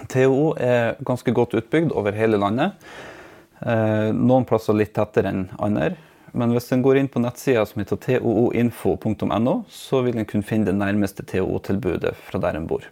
TOO 0.08 0.54
er 0.60 0.96
ganske 1.04 1.32
godt 1.32 1.54
utbygd 1.56 1.92
over 1.96 2.12
hele 2.12 2.36
landet. 2.36 2.76
Noen 3.56 4.44
plasser 4.44 4.76
litt 4.76 4.92
tettere 4.92 5.30
enn 5.32 5.46
andre. 5.64 5.94
Men 6.36 6.52
hvis 6.52 6.68
en 6.74 6.82
går 6.84 7.00
inn 7.00 7.08
på 7.08 7.22
nettsida 7.24 7.64
som 7.64 7.80
heter 7.80 7.96
tooinfo.no, 8.02 9.54
så 9.72 10.02
vil 10.04 10.20
en 10.20 10.28
kunne 10.28 10.44
finne 10.44 10.68
det 10.68 10.76
nærmeste 10.76 11.24
TOO-tilbudet 11.24 12.12
fra 12.28 12.40
der 12.42 12.58
en 12.58 12.68
bor. 12.68 12.84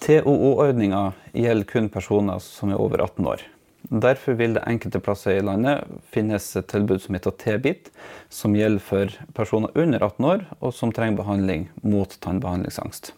TOO-ordninga 0.00 1.10
gjelder 1.34 1.66
kun 1.68 1.90
personer 1.92 2.38
som 2.44 2.70
er 2.70 2.78
over 2.80 3.02
18 3.02 3.26
år. 3.32 3.42
Derfor 3.90 4.36
vil 4.38 4.54
det 4.54 4.62
enkelte 4.68 5.00
plasser 5.02 5.40
i 5.40 5.44
landet 5.44 5.82
finnes 6.14 6.46
et 6.56 6.68
tilbud 6.70 7.02
som 7.02 7.16
heter 7.16 7.34
T-bit, 7.42 7.90
som 8.30 8.54
gjelder 8.54 8.84
for 8.86 9.18
personer 9.34 9.74
under 9.74 10.04
18 10.04 10.30
år 10.30 10.46
og 10.60 10.74
som 10.76 10.94
trenger 10.94 11.18
behandling 11.24 11.68
mot 11.82 12.14
tannbehandlingsangst. 12.22 13.14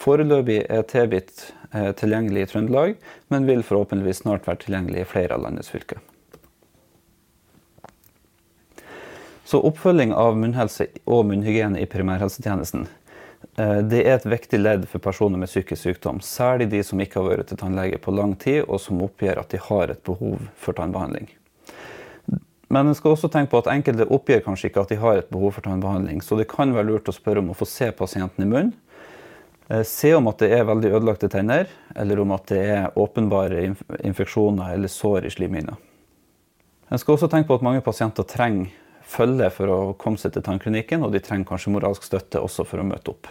Foreløpig 0.00 0.62
er 0.72 0.86
T-bit 0.88 1.50
eh, 1.74 1.92
tilgjengelig 1.98 2.46
i 2.46 2.50
Trøndelag, 2.54 2.98
men 3.28 3.48
vil 3.50 3.66
forhåpentligvis 3.66 4.24
snart 4.24 4.46
være 4.48 4.64
tilgjengelig 4.64 5.04
i 5.04 5.10
flere 5.10 5.36
av 5.36 5.44
landets 5.44 5.72
fylker. 5.74 6.00
Så 9.46 9.62
oppfølging 9.62 10.12
av 10.12 10.34
munnhelse 10.36 10.88
og 11.06 11.28
munnhygiene 11.28 11.78
i 11.78 11.86
primærhelsetjenesten 11.90 12.88
Eh, 13.56 13.78
det 13.78 14.02
er 14.04 14.18
et 14.18 14.28
viktig 14.28 14.58
ledd 14.60 14.84
for 14.90 15.02
personer 15.02 15.40
med 15.40 15.50
psykisk 15.50 15.82
sykdom, 15.82 16.20
særlig 16.24 16.68
de 16.72 16.82
som 16.84 17.00
ikke 17.00 17.20
har 17.20 17.30
vært 17.30 17.50
til 17.50 17.60
tannlege 17.60 18.00
på 18.02 18.14
lang 18.14 18.34
tid, 18.40 18.64
og 18.66 18.80
som 18.82 19.02
oppgir 19.04 19.40
at 19.40 19.52
de 19.52 19.60
har 19.68 19.92
et 19.92 20.02
behov 20.04 20.40
for 20.60 20.76
tannbehandling. 20.76 21.28
Men 22.68 22.90
en 22.90 22.96
skal 22.98 23.14
også 23.14 23.30
tenke 23.30 23.52
på 23.52 23.60
at 23.62 23.70
enkelte 23.70 24.08
oppgir 24.12 24.42
kanskje 24.42 24.68
ikke 24.68 24.82
at 24.82 24.90
de 24.90 24.98
har 25.00 25.20
et 25.20 25.30
behov 25.30 25.54
for 25.54 25.64
tannbehandling, 25.64 26.20
så 26.20 26.38
det 26.38 26.48
kan 26.50 26.74
være 26.74 26.90
lurt 26.90 27.08
å 27.08 27.14
spørre 27.14 27.44
om 27.44 27.52
å 27.54 27.58
få 27.58 27.68
se 27.70 27.92
pasienten 27.94 28.44
i 28.44 28.50
munnen. 28.50 28.74
Eh, 29.70 29.84
se 29.86 30.12
om 30.14 30.28
at 30.30 30.42
det 30.42 30.52
er 30.52 30.66
veldig 30.68 30.92
ødelagte 30.98 31.30
tenner, 31.32 31.70
eller 31.96 32.22
om 32.22 32.34
at 32.36 32.48
det 32.50 32.62
er 32.76 32.98
åpenbare 32.98 33.62
infeksjoner 34.02 34.74
eller 34.74 34.92
sår 34.92 35.30
i 35.30 35.32
slimhinna. 35.32 35.78
En 36.86 37.00
skal 37.02 37.16
også 37.16 37.30
tenke 37.30 37.48
på 37.48 37.56
at 37.56 37.64
mange 37.66 37.82
pasienter 37.82 38.26
trenger 38.28 38.68
følge 39.06 39.48
for 39.54 39.72
å 39.72 39.80
komme 40.00 40.20
seg 40.20 40.34
til 40.34 40.44
tannklinikken, 40.46 41.04
og 41.06 41.14
de 41.14 41.22
trenger 41.22 41.48
kanskje 41.48 41.74
moralsk 41.74 42.06
støtte 42.06 42.42
også 42.42 42.66
for 42.66 42.82
å 42.82 42.86
møte 42.86 43.12
opp. 43.14 43.30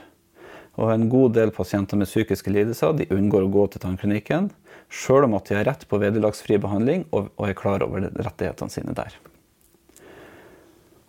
Og 0.75 0.91
En 0.91 1.07
god 1.09 1.35
del 1.37 1.51
pasienter 1.55 1.99
med 1.99 2.09
psykiske 2.09 2.51
lidelser 2.51 2.95
de 2.97 3.07
unngår 3.15 3.45
å 3.45 3.51
gå 3.51 3.67
til 3.71 3.83
tannklinikken, 3.83 4.49
sjøl 4.91 5.27
om 5.27 5.37
at 5.37 5.47
de 5.47 5.57
har 5.57 5.67
rett 5.69 5.85
på 5.87 5.99
vederlagsfri 6.01 6.59
behandling 6.61 7.05
og, 7.15 7.31
er 7.39 7.55
klar 7.57 7.83
over 7.85 8.09
rettighetene 8.11 8.71
sine 8.71 8.95
der. 8.95 9.15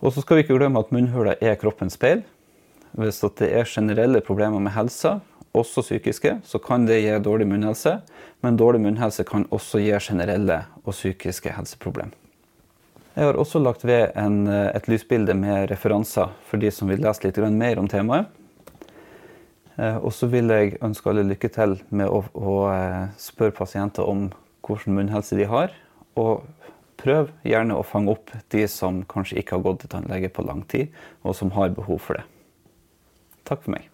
Og 0.04 0.12
så 0.12 0.22
skal 0.22 0.38
vi 0.38 0.46
ikke 0.46 0.58
glemme 0.58 0.82
at 0.82 0.92
munnhula 0.94 1.34
er 1.40 1.56
kroppens 1.58 1.96
speil. 1.98 2.22
Hvis 2.96 3.22
det 3.24 3.48
er 3.48 3.68
generelle 3.68 4.22
problemer 4.24 4.62
med 4.62 4.74
helsa, 4.76 5.18
også 5.56 5.82
psykiske, 5.82 6.36
så 6.44 6.60
kan 6.60 6.84
det 6.86 7.00
gi 7.00 7.16
dårlig 7.24 7.48
munnhelse. 7.48 7.98
Men 8.44 8.58
dårlig 8.60 8.82
munnhelse 8.84 9.24
kan 9.24 9.48
også 9.50 9.80
gi 9.80 9.96
generelle 9.96 10.62
og 10.84 10.92
psykiske 10.92 11.54
helseproblemer. 11.56 12.14
Jeg 13.16 13.24
har 13.24 13.38
også 13.40 13.62
lagt 13.64 13.84
ved 13.88 14.10
en, 14.20 14.46
eh, 14.46 14.76
et 14.76 14.88
lysbilde 14.92 15.32
med 15.34 15.70
referanser 15.70 16.34
for 16.44 16.60
de 16.60 16.68
som 16.70 16.88
vil 16.88 17.00
lese 17.00 17.24
litt 17.24 17.38
mer 17.48 17.78
om 17.80 17.88
temaet. 17.88 18.26
Eh, 19.78 19.96
og 19.96 20.12
så 20.12 20.28
vil 20.28 20.52
jeg 20.52 20.76
ønske 20.84 21.08
alle 21.08 21.24
lykke 21.24 21.48
til 21.48 21.78
med 21.88 22.12
å, 22.12 22.24
å 22.34 22.68
eh, 22.68 23.08
spørre 23.16 23.56
pasienter 23.56 24.04
om 24.04 24.28
hvilken 24.68 24.98
munnhelse 25.00 25.36
de 25.36 25.48
har. 25.48 25.72
Og 26.14 26.44
prøv 27.00 27.32
gjerne 27.42 27.80
å 27.80 27.88
fange 27.88 28.12
opp 28.12 28.36
de 28.52 28.68
som 28.68 29.02
kanskje 29.08 29.40
ikke 29.40 29.56
har 29.56 29.64
gått 29.64 29.80
til 29.86 29.94
tannlege 29.96 30.28
på 30.28 30.44
lang 30.44 30.66
tid, 30.68 30.92
og 31.24 31.36
som 31.40 31.56
har 31.56 31.72
behov 31.72 32.04
for 32.04 32.20
det. 32.20 32.24
Takk 33.48 33.64
for 33.64 33.78
meg. 33.78 33.88